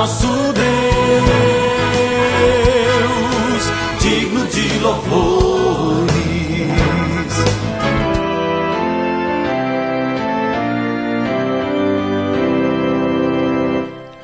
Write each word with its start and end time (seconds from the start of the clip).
nosso 0.00 0.26
Deus, 0.54 0.64
digno 4.00 4.46
de 4.46 4.78
louvores. 4.78 6.10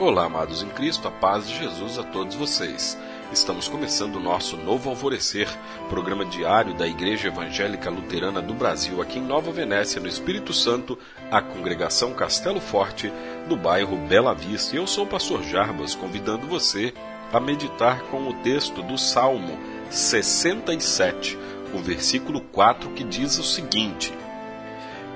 Olá, 0.00 0.24
amados 0.24 0.62
em 0.62 0.68
Cristo, 0.68 1.08
a 1.08 1.10
paz 1.10 1.46
de 1.46 1.58
Jesus 1.58 1.98
a 1.98 2.04
todos 2.04 2.34
vocês. 2.34 2.96
Estamos 3.32 3.66
começando 3.66 4.16
o 4.16 4.20
nosso 4.20 4.56
novo 4.56 4.88
Alvorecer, 4.88 5.48
programa 5.88 6.24
diário 6.24 6.72
da 6.74 6.86
Igreja 6.86 7.26
Evangélica 7.26 7.90
Luterana 7.90 8.40
do 8.40 8.54
Brasil, 8.54 9.02
aqui 9.02 9.18
em 9.18 9.22
Nova 9.22 9.50
Venécia, 9.50 10.00
no 10.00 10.06
Espírito 10.06 10.52
Santo, 10.52 10.96
a 11.30 11.42
congregação 11.42 12.14
Castelo 12.14 12.60
Forte, 12.60 13.12
no 13.48 13.56
bairro 13.56 13.96
Bela 13.96 14.32
Vista. 14.32 14.76
E 14.76 14.78
eu 14.78 14.86
sou 14.86 15.04
o 15.04 15.08
pastor 15.08 15.42
Jarbas, 15.42 15.94
convidando 15.94 16.46
você 16.46 16.94
a 17.32 17.40
meditar 17.40 18.02
com 18.02 18.28
o 18.28 18.32
texto 18.32 18.80
do 18.80 18.96
Salmo 18.96 19.58
67, 19.90 21.36
o 21.74 21.78
versículo 21.78 22.40
4, 22.40 22.90
que 22.90 23.02
diz 23.02 23.38
o 23.38 23.44
seguinte: 23.44 24.14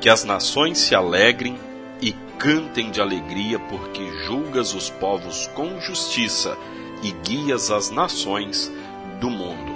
Que 0.01 0.09
as 0.09 0.25
nações 0.25 0.79
se 0.79 0.97
alegrem 0.97 1.57
e 2.03 2.13
cantem 2.39 2.91
de 2.91 3.01
alegria, 3.01 3.61
porque 3.61 4.05
julgas 4.25 4.75
os 4.75 4.91
povos 4.91 5.47
com 5.55 5.81
justiça 5.81 6.59
e 7.03 7.13
guias 7.13 7.71
as 7.71 7.91
nações 7.91 8.71
do 9.21 9.31
mundo. 9.31 9.73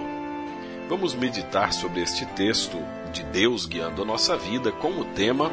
Vamos 0.89 1.15
meditar 1.15 1.73
sobre 1.73 2.03
este 2.03 2.27
texto 2.27 2.77
de 3.13 3.23
Deus 3.25 3.67
guiando 3.67 4.03
a 4.03 4.05
nossa 4.05 4.37
vida 4.37 4.71
com 4.71 4.91
o 5.01 5.05
tema 5.05 5.51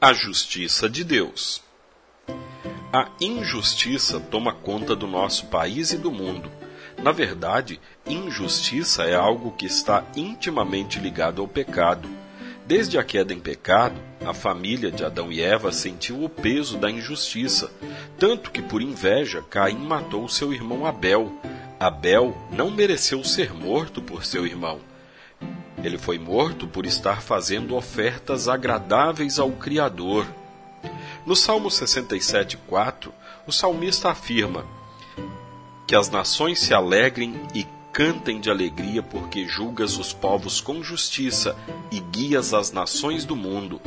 A 0.00 0.12
Justiça 0.12 0.88
de 0.88 1.04
Deus. 1.04 1.62
A 2.92 3.08
injustiça 3.20 4.18
toma 4.18 4.52
conta 4.52 4.96
do 4.96 5.06
nosso 5.06 5.46
país 5.46 5.92
e 5.92 5.96
do 5.96 6.10
mundo. 6.10 6.50
Na 7.02 7.12
verdade, 7.12 7.80
injustiça 8.06 9.04
é 9.04 9.14
algo 9.14 9.52
que 9.52 9.66
está 9.66 10.04
intimamente 10.16 10.98
ligado 10.98 11.40
ao 11.40 11.48
pecado. 11.48 12.08
Desde 12.64 12.96
a 12.96 13.02
queda 13.02 13.34
em 13.34 13.40
pecado, 13.40 14.00
a 14.24 14.32
família 14.32 14.90
de 14.90 15.04
Adão 15.04 15.32
e 15.32 15.42
Eva 15.42 15.72
sentiu 15.72 16.22
o 16.22 16.28
peso 16.28 16.78
da 16.78 16.90
injustiça, 16.90 17.70
tanto 18.18 18.50
que 18.52 18.62
por 18.62 18.80
inveja 18.80 19.42
Caim 19.50 19.78
matou 19.78 20.28
seu 20.28 20.52
irmão 20.52 20.86
Abel. 20.86 21.32
Abel 21.78 22.36
não 22.52 22.70
mereceu 22.70 23.24
ser 23.24 23.52
morto 23.52 24.00
por 24.00 24.24
seu 24.24 24.46
irmão. 24.46 24.80
Ele 25.82 25.98
foi 25.98 26.18
morto 26.18 26.68
por 26.68 26.86
estar 26.86 27.20
fazendo 27.20 27.74
ofertas 27.74 28.48
agradáveis 28.48 29.40
ao 29.40 29.50
Criador. 29.50 30.24
No 31.26 31.34
Salmo 31.34 31.68
67,4, 31.68 33.10
o 33.44 33.52
salmista 33.52 34.10
afirma 34.10 34.64
que 35.86 35.96
as 35.96 36.08
nações 36.08 36.60
se 36.60 36.72
alegrem 36.72 37.34
e 37.52 37.66
cantem 37.92 38.40
de 38.40 38.50
alegria, 38.50 39.02
porque 39.02 39.46
julgas 39.46 39.98
os 39.98 40.12
povos 40.12 40.60
com 40.60 40.82
justiça 40.82 41.54
e 41.90 42.00
guias 42.00 42.54
as 42.54 42.72
nações 42.72 43.26
do 43.26 43.36
mundo. 43.36 43.80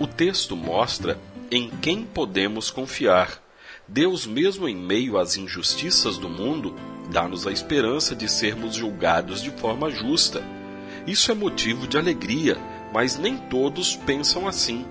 O 0.00 0.06
texto 0.06 0.56
mostra 0.56 1.18
em 1.50 1.70
quem 1.70 2.02
podemos 2.02 2.70
confiar. 2.70 3.40
Deus, 3.86 4.26
mesmo 4.26 4.68
em 4.68 4.74
meio 4.76 5.16
às 5.16 5.36
injustiças 5.36 6.18
do 6.18 6.28
mundo, 6.28 6.74
dá-nos 7.10 7.46
a 7.46 7.52
esperança 7.52 8.16
de 8.16 8.28
sermos 8.28 8.74
julgados 8.74 9.40
de 9.40 9.50
forma 9.50 9.90
justa. 9.90 10.42
Isso 11.06 11.30
é 11.30 11.34
motivo 11.34 11.86
de 11.86 11.96
alegria, 11.96 12.56
mas 12.92 13.16
nem 13.16 13.36
todos 13.36 13.94
pensam 13.94 14.48
assim. 14.48 14.84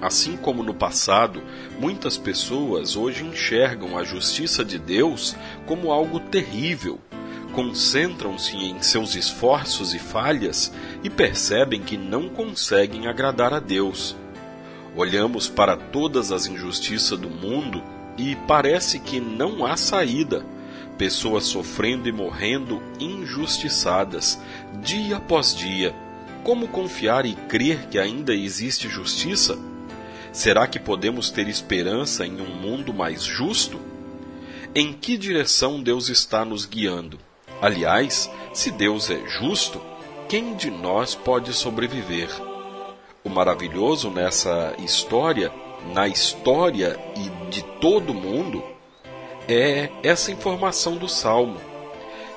Assim 0.00 0.36
como 0.36 0.62
no 0.62 0.74
passado, 0.74 1.42
muitas 1.78 2.16
pessoas 2.16 2.96
hoje 2.96 3.22
enxergam 3.22 3.98
a 3.98 4.02
justiça 4.02 4.64
de 4.64 4.78
Deus 4.78 5.36
como 5.66 5.92
algo 5.92 6.18
terrível, 6.18 6.98
concentram-se 7.50 8.56
em 8.56 8.80
seus 8.82 9.14
esforços 9.14 9.92
e 9.94 9.98
falhas 9.98 10.72
e 11.02 11.10
percebem 11.10 11.82
que 11.82 11.96
não 11.96 12.28
conseguem 12.28 13.06
agradar 13.06 13.52
a 13.52 13.60
Deus. 13.60 14.16
Olhamos 14.96 15.48
para 15.48 15.76
todas 15.76 16.32
as 16.32 16.46
injustiças 16.46 17.18
do 17.18 17.30
mundo 17.30 17.82
e 18.16 18.36
parece 18.46 18.98
que 18.98 19.20
não 19.20 19.64
há 19.64 19.76
saída. 19.76 20.44
Pessoas 20.98 21.44
sofrendo 21.44 22.08
e 22.08 22.12
morrendo 22.12 22.82
injustiçadas, 22.98 24.38
dia 24.82 25.16
após 25.16 25.54
dia. 25.54 25.94
Como 26.42 26.68
confiar 26.68 27.24
e 27.24 27.34
crer 27.34 27.88
que 27.88 27.98
ainda 27.98 28.34
existe 28.34 28.88
justiça? 28.88 29.58
Será 30.32 30.66
que 30.66 30.78
podemos 30.78 31.30
ter 31.30 31.48
esperança 31.48 32.26
em 32.26 32.40
um 32.40 32.54
mundo 32.54 32.92
mais 32.92 33.22
justo? 33.22 33.80
Em 34.74 34.92
que 34.92 35.16
direção 35.16 35.82
Deus 35.82 36.08
está 36.08 36.44
nos 36.44 36.64
guiando? 36.64 37.18
Aliás, 37.62 38.30
se 38.54 38.70
Deus 38.70 39.10
é 39.10 39.20
justo, 39.26 39.80
quem 40.26 40.54
de 40.54 40.70
nós 40.70 41.14
pode 41.14 41.52
sobreviver? 41.52 42.30
O 43.22 43.28
maravilhoso 43.28 44.10
nessa 44.10 44.74
história, 44.78 45.52
na 45.92 46.08
história 46.08 46.98
e 47.14 47.50
de 47.50 47.62
todo 47.78 48.14
mundo, 48.14 48.62
é 49.46 49.90
essa 50.02 50.32
informação 50.32 50.96
do 50.96 51.06
Salmo. 51.06 51.60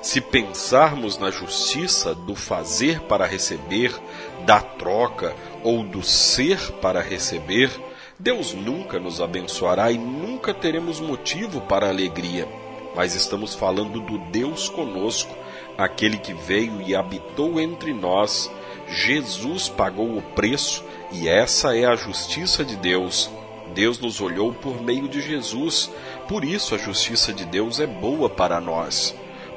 Se 0.02 0.20
pensarmos 0.20 1.16
na 1.16 1.30
justiça 1.30 2.14
do 2.14 2.34
fazer 2.34 3.00
para 3.00 3.24
receber, 3.24 3.98
da 4.44 4.60
troca 4.60 5.34
ou 5.62 5.82
do 5.82 6.02
ser 6.02 6.60
para 6.82 7.00
receber, 7.00 7.70
Deus 8.18 8.52
nunca 8.52 9.00
nos 9.00 9.22
abençoará 9.22 9.90
e 9.90 9.96
nunca 9.96 10.52
teremos 10.52 11.00
motivo 11.00 11.62
para 11.62 11.88
alegria 11.88 12.46
mas 12.94 13.14
estamos 13.14 13.54
falando 13.54 14.00
do 14.00 14.18
Deus 14.30 14.68
conosco, 14.68 15.34
aquele 15.76 16.16
que 16.16 16.32
veio 16.32 16.80
e 16.80 16.94
habitou 16.94 17.60
entre 17.60 17.92
nós. 17.92 18.50
Jesus 18.88 19.68
pagou 19.68 20.16
o 20.16 20.22
preço 20.22 20.84
e 21.10 21.28
essa 21.28 21.76
é 21.76 21.84
a 21.84 21.96
justiça 21.96 22.64
de 22.64 22.76
Deus. 22.76 23.30
Deus 23.74 23.98
nos 23.98 24.20
olhou 24.20 24.52
por 24.52 24.80
meio 24.80 25.08
de 25.08 25.20
Jesus, 25.20 25.90
por 26.28 26.44
isso 26.44 26.74
a 26.74 26.78
justiça 26.78 27.32
de 27.32 27.44
Deus 27.44 27.80
é 27.80 27.86
boa 27.86 28.30
para 28.30 28.60
nós. 28.60 29.14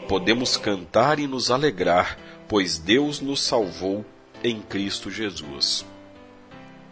Podemos 0.08 0.58
cantar 0.58 1.20
e 1.20 1.28
nos 1.28 1.52
alegrar, 1.52 2.18
pois 2.48 2.80
Deus 2.80 3.20
nos 3.20 3.42
salvou 3.42 4.04
em 4.44 4.60
Cristo 4.62 5.12
Jesus. 5.12 5.86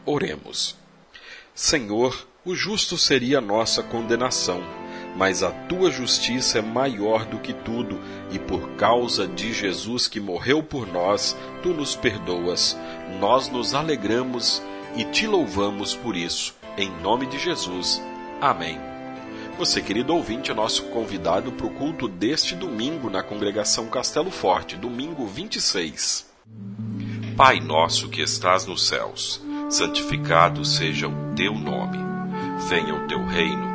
Oremos. 0.06 0.75
Senhor, 1.56 2.27
o 2.44 2.53
justo 2.53 2.97
seria 2.97 3.41
nossa 3.41 3.81
condenação 3.81 4.84
mas 5.15 5.41
a 5.41 5.49
tua 5.49 5.89
justiça 5.89 6.59
é 6.59 6.61
maior 6.61 7.25
do 7.25 7.39
que 7.39 7.53
tudo, 7.53 7.99
e 8.31 8.37
por 8.37 8.71
causa 8.71 9.25
de 9.25 9.53
Jesus 9.53 10.07
que 10.07 10.19
morreu 10.19 10.61
por 10.61 10.85
nós, 10.85 11.35
tu 11.63 11.69
nos 11.69 11.95
perdoas. 11.95 12.77
Nós 13.19 13.49
nos 13.49 13.73
alegramos 13.73 14.61
e 14.95 15.05
te 15.05 15.25
louvamos 15.25 15.95
por 15.95 16.15
isso. 16.15 16.53
Em 16.77 16.89
nome 17.01 17.25
de 17.25 17.39
Jesus. 17.39 18.01
Amém. 18.41 18.77
Você, 19.57 19.81
querido 19.81 20.13
ouvinte, 20.13 20.51
é 20.51 20.53
nosso 20.53 20.83
convidado 20.87 21.49
para 21.53 21.65
o 21.65 21.73
culto 21.73 22.09
deste 22.09 22.53
domingo 22.53 23.09
na 23.09 23.23
congregação 23.23 23.87
Castelo 23.87 24.29
Forte, 24.29 24.75
domingo 24.75 25.25
26. 25.25 26.29
Pai 27.37 27.61
nosso 27.61 28.09
que 28.09 28.21
estás 28.21 28.65
nos 28.65 28.85
céus, 28.85 29.41
santificado 29.69 30.65
seja 30.65 31.07
o 31.07 31.33
teu 31.35 31.53
nome. 31.53 31.97
Venha 32.67 32.95
o 32.95 33.07
teu 33.07 33.25
reino 33.25 33.75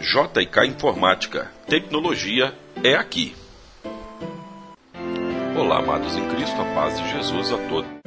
JK 0.00 0.66
Informática. 0.66 1.50
Tecnologia 1.66 2.54
é 2.82 2.94
aqui. 2.94 3.34
Olá, 5.56 5.78
amados 5.78 6.16
em 6.16 6.28
Cristo, 6.28 6.60
a 6.60 6.64
paz 6.74 7.00
de 7.00 7.10
Jesus 7.10 7.52
a 7.52 7.58
todos 7.68 7.97